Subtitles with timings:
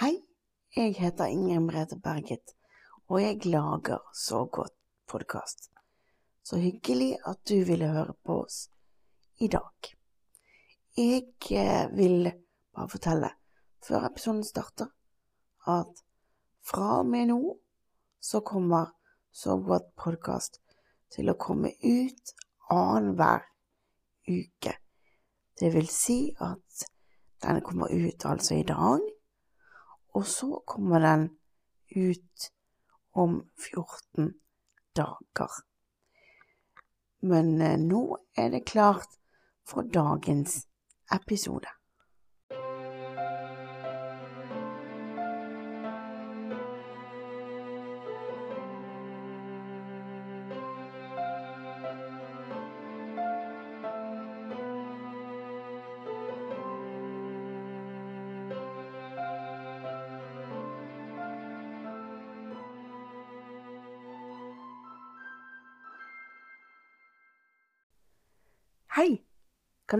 [0.00, 0.14] Hei,
[0.72, 2.54] jeg heter Ingrid Merete Berget,
[3.12, 4.72] og jeg lager Så godt
[5.04, 5.68] podkast.
[6.42, 8.70] Så hyggelig at du ville høre på oss
[9.44, 9.90] i dag.
[10.96, 12.32] Jeg eh, vil
[12.72, 13.30] bare fortelle,
[13.84, 14.88] før episoden starter,
[15.68, 16.02] at
[16.64, 17.58] fra og med nå
[18.20, 18.96] så kommer
[19.32, 20.62] Så godt podkast
[21.12, 22.36] til å komme ut
[22.72, 23.44] annenhver
[24.32, 24.78] uke.
[25.60, 26.88] Det vil si at
[27.44, 29.10] den kommer ut altså i dag
[30.14, 31.28] og så kommer den
[31.96, 32.50] ut
[33.12, 34.32] om 14
[34.96, 35.50] dager.
[37.20, 39.18] Men eh, nå er det klart
[39.66, 40.64] for dagens
[41.12, 41.68] episode.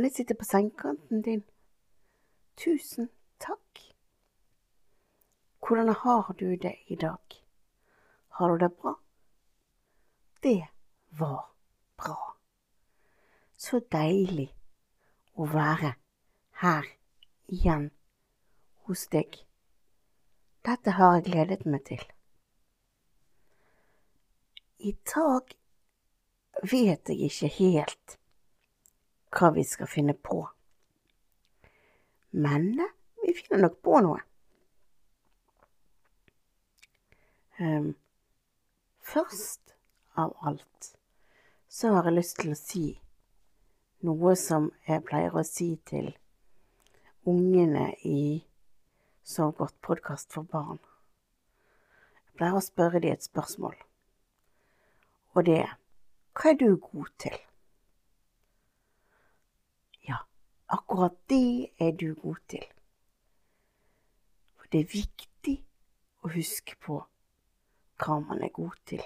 [0.01, 1.41] Kan jeg sitte på sengekanten din?
[2.56, 3.81] Tusen takk.
[5.61, 7.20] Hvordan har du det i dag?
[8.29, 8.95] Har du det bra?
[10.42, 10.69] Det
[11.19, 11.51] var
[12.01, 12.17] bra.
[13.57, 14.47] Så deilig
[15.37, 15.92] å være
[16.62, 16.89] her
[17.53, 17.91] igjen
[18.89, 19.37] hos deg.
[20.64, 22.07] Dette har jeg gledet meg til.
[24.79, 25.53] I dag
[26.73, 28.20] vet jeg ikke helt
[29.31, 30.42] hva vi skal finne på.
[32.31, 32.73] Men
[33.23, 34.20] vi finner nok på noe.
[37.61, 37.92] Um,
[39.05, 39.75] først
[40.17, 40.95] av alt
[41.69, 42.84] så har jeg lyst til å si
[44.06, 46.14] noe som jeg pleier å si til
[47.28, 48.23] ungene i
[49.31, 50.81] Sov godt podkast for barn.
[52.25, 53.77] Jeg pleier å spørre dem et spørsmål,
[55.36, 55.77] og det er
[56.34, 57.36] hva er du god til?
[60.70, 62.67] Akkurat det er du god til.
[64.57, 65.57] For det er viktig
[66.23, 67.01] å huske på
[68.01, 69.03] hva man er god til.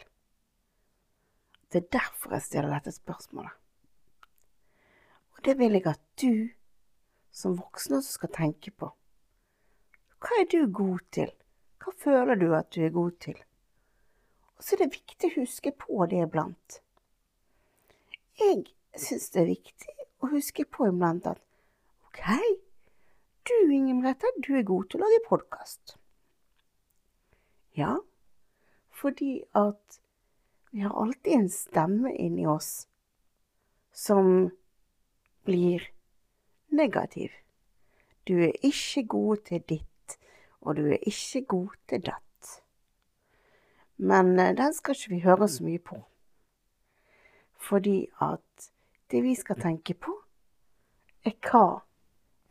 [1.73, 3.55] Det er derfor jeg stiller dette spørsmålet.
[5.35, 6.53] Og det vil jeg at du
[7.35, 8.93] som voksen også skal tenke på.
[10.23, 11.33] Hva er du god til?
[11.83, 13.41] Hva føler du at du er god til?
[14.55, 16.79] Og så er det viktig å huske på det iblant.
[18.39, 18.63] Jeg
[18.97, 21.43] syns det er viktig å huske på iblant at
[22.15, 22.27] Ok,
[23.43, 25.97] du Inger Merete, du er god til å lage podkast.
[27.75, 27.97] Ja,
[28.95, 29.97] fordi at
[30.71, 32.87] vi har alltid en stemme inni oss
[33.91, 34.53] som
[35.43, 35.89] blir
[36.71, 37.33] negativ.
[38.31, 40.15] Du er ikke god til ditt,
[40.63, 42.53] og du er ikke god til datt.
[43.99, 45.99] Men eh, den skal ikke vi høre så mye på.
[47.59, 48.71] Fordi at
[49.11, 50.15] det vi skal tenke på,
[51.27, 51.83] er hva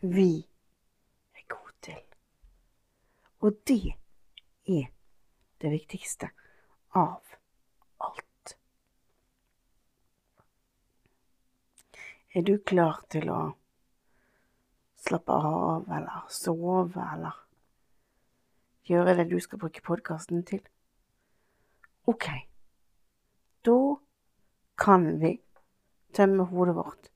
[0.04, 0.48] vi
[1.34, 2.02] er gode til.
[3.40, 3.96] Og det
[4.68, 4.90] er
[5.62, 6.28] det viktigste
[6.92, 7.22] av
[8.04, 8.56] alt.
[12.36, 13.40] Er du klar til å
[15.00, 17.40] slappe av eller sove eller
[18.90, 20.64] gjøre det du skal bruke podkasten til?
[22.12, 22.28] Ok,
[23.64, 23.80] da
[24.76, 25.38] kan vi
[26.12, 27.14] tømme hodet vårt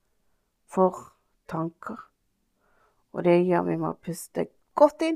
[0.71, 1.09] for
[1.51, 2.07] tanker
[3.17, 4.43] og det gjør vi med å puste
[4.77, 5.15] godt inn.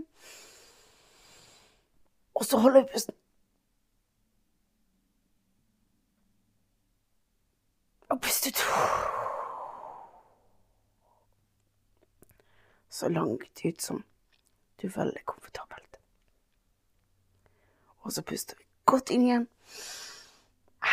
[2.34, 3.14] Og så holder vi pusten.
[8.10, 8.64] Og puste ut.
[12.90, 14.02] Så langt ut som
[14.82, 16.00] du føler deg komfortabelt.
[18.02, 19.46] Og så puster vi godt inn igjen.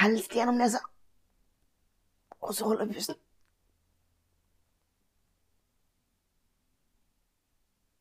[0.03, 0.85] Helst gjennom nesa.
[2.45, 3.17] Og så holder vi pusten.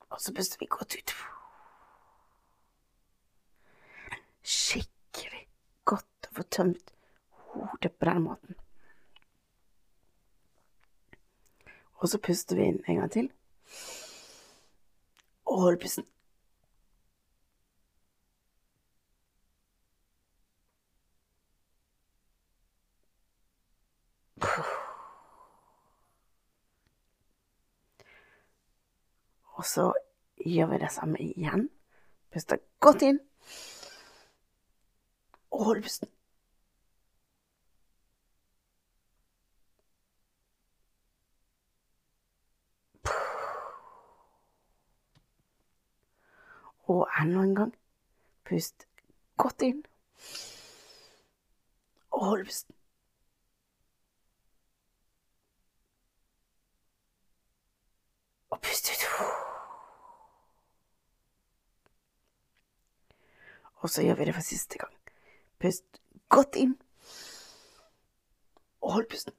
[0.10, 1.14] Og så puster vi godt ut.
[4.48, 5.44] Skikkelig
[5.84, 6.94] godt å få tømt
[7.52, 8.60] hodet på den måten.
[11.98, 13.32] Og så puster vi inn en gang til.
[15.48, 16.08] Og holder pusten.
[29.58, 29.94] Og så
[30.46, 31.70] gjør vi det samme igjen.
[32.34, 33.20] Puster godt inn.
[35.52, 36.10] Og hold pusten.
[46.88, 47.74] Og enda en gang.
[48.46, 48.88] Pust
[49.38, 49.82] godt inn.
[52.12, 52.76] Og hold pusten.
[58.50, 59.47] Og pust ut.
[63.80, 64.94] Og så gjør vi det for siste gang.
[65.60, 66.78] Pust godt inn.
[68.82, 69.34] Og hold pusten.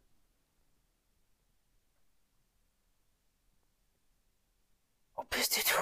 [5.17, 5.73] Og pust ut.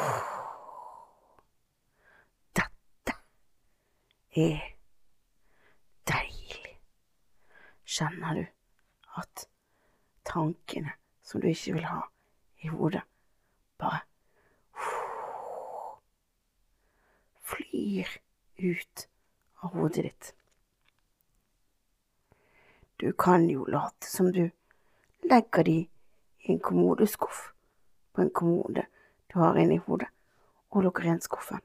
[2.57, 3.17] Dette
[4.37, 4.61] er
[6.09, 6.77] deilig.
[7.85, 8.45] Kjenner du
[9.21, 9.49] at
[10.25, 10.93] tankene
[11.23, 12.01] som du ikke vil ha
[12.63, 13.03] i hodet,
[13.79, 14.01] bare
[17.47, 18.26] flyr
[18.57, 19.09] ut
[19.61, 20.35] av hodet ditt.
[22.97, 24.51] Du kan jo late som du
[25.23, 25.79] legger de
[26.39, 27.53] i en kommodeskuff
[28.13, 28.87] på en kommode
[29.27, 30.09] du har inni hodet,
[30.71, 31.61] og lukker igjen skuffen.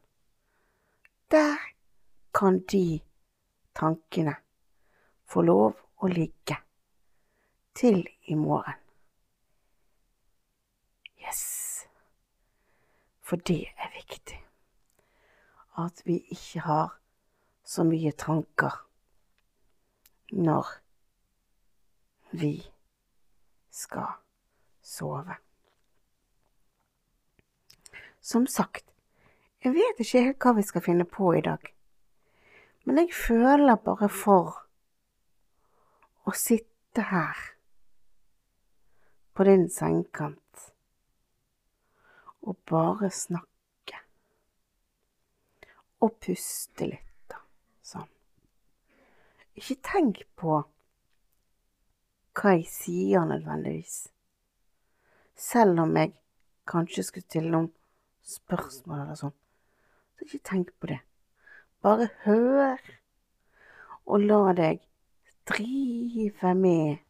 [1.31, 1.57] Der
[2.35, 2.99] kan de
[3.77, 4.35] tankene
[5.23, 6.57] få lov å ligge
[7.77, 8.75] til i morgen.
[11.21, 11.87] Yes.
[13.21, 14.20] For det er viktig
[15.85, 16.95] at vi ikke har
[17.63, 18.75] så mye tanker
[20.31, 20.67] når
[22.31, 22.53] vi
[23.71, 24.17] skal
[24.81, 25.35] sove.
[28.21, 28.85] Som sagt,
[29.63, 31.61] jeg vet ikke helt hva vi skal finne på i dag,
[32.85, 34.61] men jeg føler bare for
[36.25, 37.37] å sitte her
[39.33, 40.67] på din sengekant
[42.41, 43.50] og bare snakke
[46.01, 47.39] og puste litt, da.
[47.85, 48.07] Sånn.
[49.57, 50.61] Ikke tenk på
[52.37, 54.05] hva jeg sier nødvendigvis,
[55.35, 56.13] selv om jeg
[56.69, 57.71] kanskje skulle stille noen
[58.25, 59.35] spørsmål eller sånn.
[60.15, 61.01] Så ikke tenk på det.
[61.81, 62.79] Bare hør,
[64.05, 64.81] og la deg
[65.49, 67.01] drive med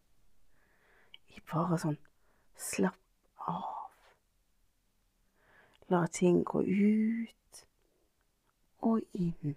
[1.32, 2.00] i bare sånn
[2.60, 3.92] slapp av.
[5.92, 7.36] La ting gå ut
[8.82, 9.56] og inn.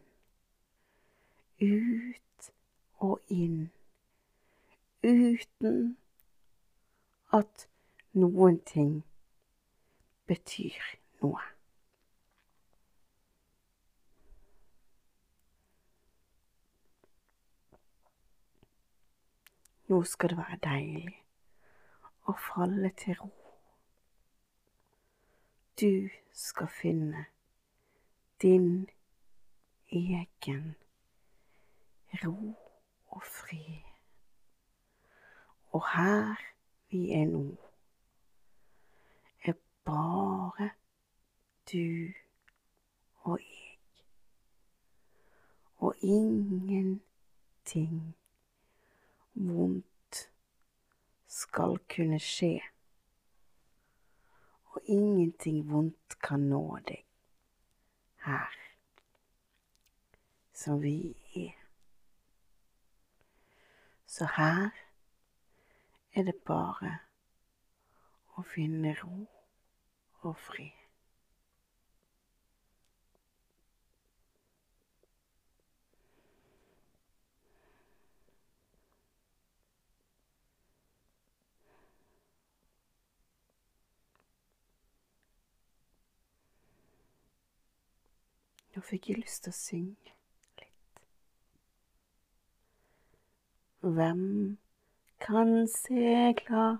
[1.62, 2.52] Ut
[2.98, 3.70] og inn.
[5.04, 5.96] Uten
[7.32, 7.68] at
[8.12, 9.04] noen ting
[10.26, 10.80] betyr
[11.22, 11.42] noe.
[19.88, 21.16] Nå skal det være deilig
[22.24, 23.32] å falle til ro.
[25.80, 27.26] Du skal finne
[28.42, 28.86] din
[29.88, 30.76] egen
[32.24, 32.54] ro
[33.06, 33.82] og fred.
[35.72, 36.34] Og her
[36.90, 37.56] vi er nå,
[39.44, 39.52] er
[39.84, 40.70] bare
[41.72, 42.12] du
[43.22, 43.78] og jeg.
[45.76, 48.16] Og ingenting
[49.34, 50.30] vondt
[51.26, 52.60] skal kunne skje.
[54.64, 57.04] Og ingenting vondt kan nå deg
[58.24, 58.63] her
[60.54, 61.52] som vi er.
[64.06, 64.70] Så her
[66.14, 66.98] er det bare
[68.38, 69.26] å finne ro
[70.22, 70.80] og fred.
[88.74, 90.14] Nå fikk jeg lyst til å synge.
[93.84, 94.58] Hvem
[95.20, 96.76] kan segla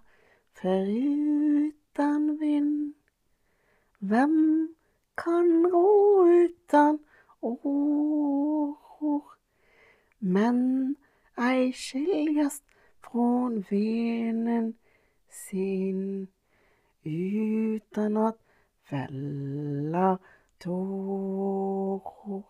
[0.53, 2.95] foruten vind?
[3.99, 4.69] Hvem
[5.17, 6.99] kan ro utan
[7.43, 9.37] åror?
[10.21, 10.97] Men
[11.37, 12.65] ei skiljast
[13.01, 14.75] från vinden
[15.29, 16.29] sin
[17.05, 18.39] utan at
[18.89, 20.19] fella
[20.59, 22.45] tårer.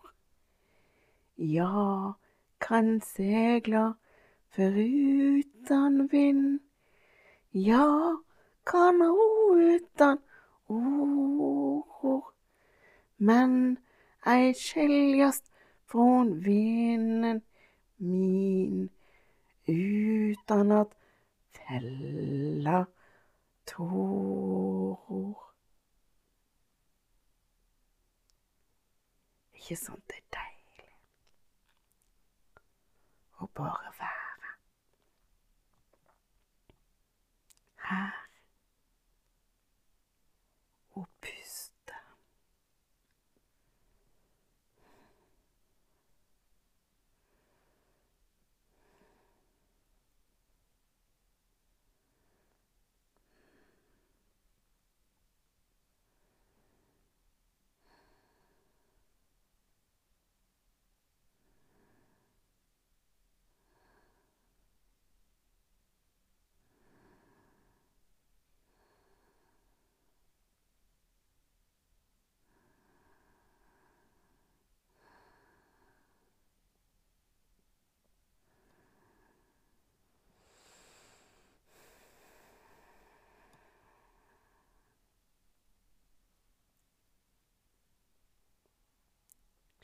[1.35, 2.13] Ja,
[2.57, 3.95] kan segla
[4.55, 6.59] Foruten vind,
[7.51, 8.17] ja,
[8.63, 10.17] kan ho utan
[10.67, 12.21] oro,
[13.17, 13.77] men
[14.25, 15.51] ei skiljast
[15.85, 17.41] från vinden
[17.97, 18.89] min
[19.65, 20.95] utan at
[21.51, 22.85] fälla
[23.65, 25.35] tårer.
[29.53, 30.91] Ikke sant det er deilig
[33.41, 34.24] å bare være
[37.89, 38.11] her
[40.95, 41.93] og puste.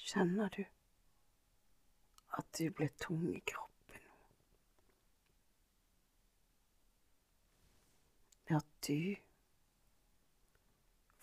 [0.02, 0.64] Kjenner du
[2.38, 4.18] at du blir tung i kroppen nå?
[8.58, 9.16] At du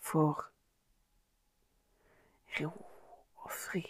[0.09, 0.45] får
[2.59, 2.71] ro
[3.43, 3.83] og fri.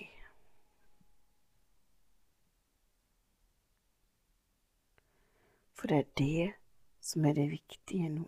[5.80, 6.54] For det er det
[7.00, 8.28] som er det viktige nå.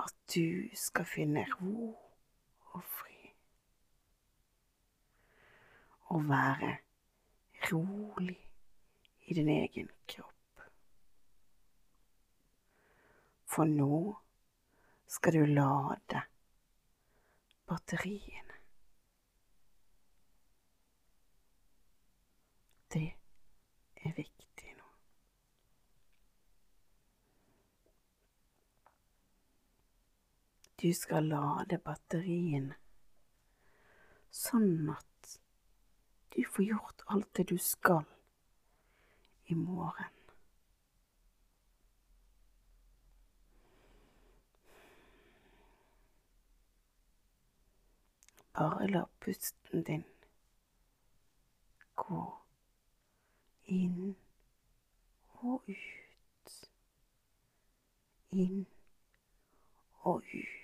[0.00, 1.90] At du skal finne ro
[2.72, 3.09] og fred.
[6.10, 6.76] Og være
[7.72, 8.38] rolig
[9.26, 10.64] i din egen kropp.
[13.50, 14.00] For nå
[15.10, 16.22] skal du lade
[17.66, 18.58] batteriene.
[22.92, 23.06] Det
[24.04, 24.88] er viktig nå.
[30.82, 32.78] Du skal lade batteriene
[34.30, 35.09] sånn at
[36.36, 38.04] du får gjort alt det du skal
[39.44, 40.14] i morgen.
[48.52, 50.04] Bare la pusten din
[51.94, 52.22] gå
[53.64, 54.16] inn
[55.40, 56.56] og ut.
[58.30, 58.66] Inn
[60.02, 60.59] og ut.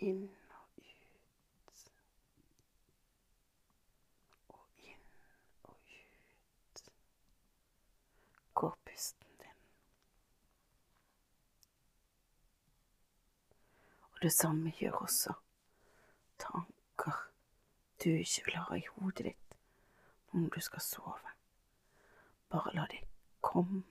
[0.00, 1.82] Inn og ut.
[4.48, 5.04] Og inn
[5.62, 6.82] og ut.
[8.54, 9.60] Går pusten din.
[14.12, 15.36] Og det samme gjør også
[16.40, 17.30] tanker
[18.04, 19.56] du ikke vil ha i hodet ditt
[20.32, 21.34] når du skal sove.
[22.50, 23.00] Bare la de
[23.40, 23.82] komme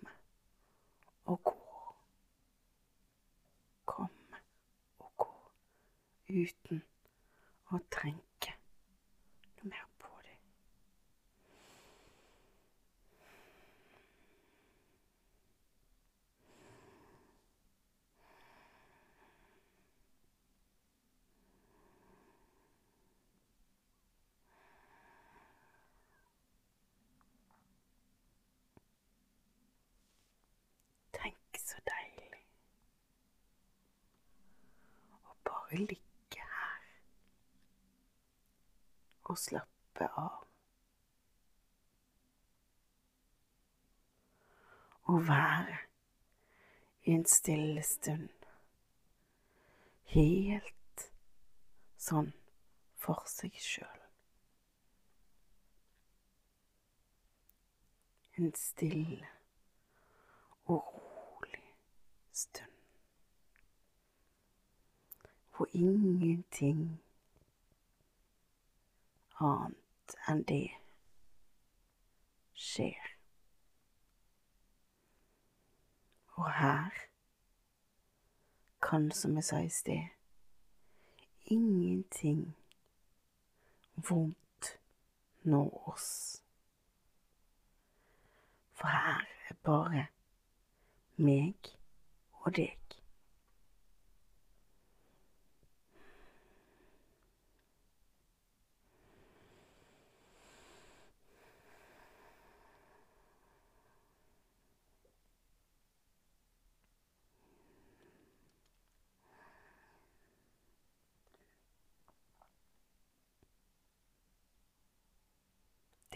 [1.25, 1.56] og gå.
[3.86, 4.08] Gå
[6.29, 6.83] uten
[7.74, 8.53] å tenke
[9.59, 10.36] noe mer på det.
[31.19, 32.43] Tenk så deilig
[35.25, 36.86] å bare ligge her
[39.29, 40.45] og slappe av.
[45.09, 45.77] Og være
[47.03, 48.29] i en stille stund.
[50.09, 51.05] Helt
[51.98, 52.31] sånn
[52.98, 54.05] for seg sjøl.
[58.39, 59.27] En stille
[60.69, 61.65] og rolig
[62.31, 62.77] stund.
[65.53, 67.01] Hvor ingenting
[69.39, 70.67] annet enn det
[72.60, 73.15] skjer.
[76.39, 76.89] Og her
[78.81, 80.08] kan, som jeg sa i sted,
[81.46, 82.55] ingenting
[84.10, 84.79] vondt
[85.43, 86.43] nå oss.
[88.74, 90.08] For her er bare
[91.17, 91.75] meg
[92.31, 92.78] og deg.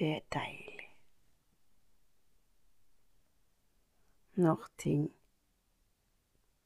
[0.04, 0.90] Det er deilig.
[4.36, 5.16] Når ting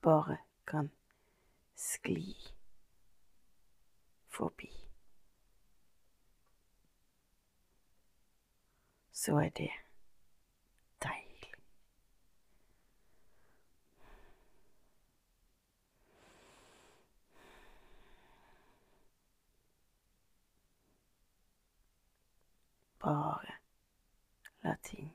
[0.02, 0.90] bare kan
[1.76, 2.34] skli
[4.28, 4.88] forbi.
[9.28, 9.70] så er det
[11.04, 11.54] deilig.
[23.08, 23.54] Bare
[24.64, 25.14] la ting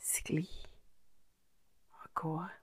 [0.00, 0.46] skli
[1.92, 2.59] av gårde.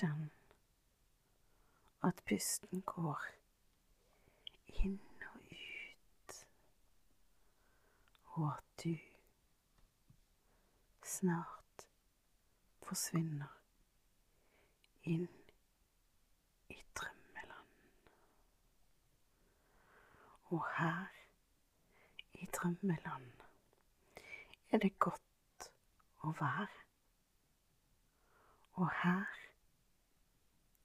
[0.00, 0.30] Kjenn
[2.08, 3.24] at pusten går
[4.80, 4.94] inn
[5.28, 6.36] og ut,
[8.32, 8.94] og at du
[11.04, 11.84] snart
[12.86, 13.52] forsvinner
[15.02, 15.28] inn
[16.72, 17.76] i drømmeland.
[20.48, 21.12] Og her
[22.40, 23.28] i drømmeland
[24.70, 25.68] er det godt
[26.24, 26.72] å være.
[28.80, 29.39] Og her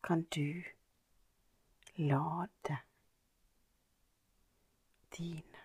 [0.06, 0.64] kan du
[1.96, 2.78] lade
[5.18, 5.65] dine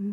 [0.00, 0.08] Jeg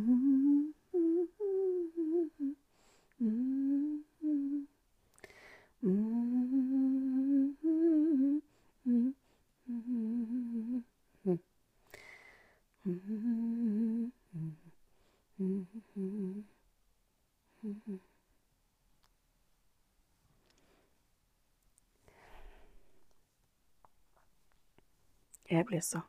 [25.65, 26.01] ble så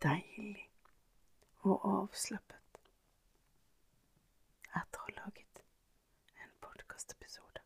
[0.00, 0.70] deilig
[1.68, 2.56] og avslappet
[4.80, 5.60] etter å ha laget
[6.42, 7.62] en podkastepisode.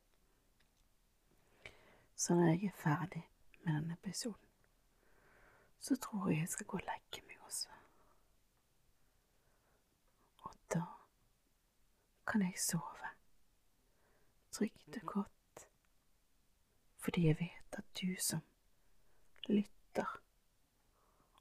[2.21, 3.29] Så når jeg er ferdig
[3.65, 4.49] med denne episoden,
[5.79, 7.69] så tror jeg jeg skal gå og legge meg også.
[10.43, 10.83] Og da
[12.27, 13.09] kan jeg sove
[14.53, 15.69] trygt og godt,
[16.99, 18.45] fordi jeg vet at du som
[19.49, 20.21] lytter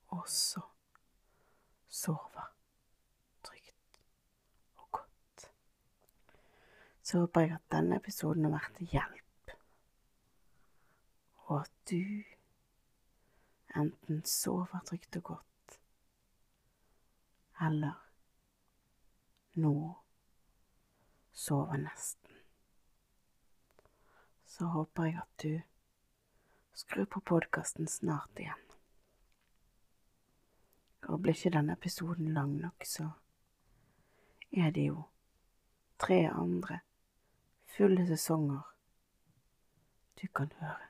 [0.07, 0.61] også
[1.89, 2.53] sover
[3.43, 4.01] trygt
[4.75, 5.51] og godt.
[7.03, 9.28] Så håper jeg at denne episoden har vært til hjelp,
[11.49, 12.23] og at du
[13.75, 15.79] enten sover trygt og godt,
[17.61, 17.97] eller
[19.53, 19.73] nå
[21.33, 22.35] sover nesten.
[24.45, 25.61] Så håper jeg at du
[26.73, 28.65] skrur på podkasten snart igjen.
[31.09, 33.09] Og blir ikke denne episoden lang nok, så
[34.51, 35.07] er det jo
[35.97, 36.79] tre andre
[37.73, 38.61] fulle sesonger
[40.21, 40.88] du kan høre.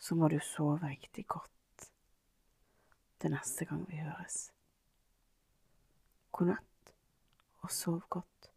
[0.00, 1.88] Så må du sove riktig godt
[3.20, 4.48] til neste gang vi høres.
[6.32, 6.94] God natt,
[7.60, 8.49] og sov godt.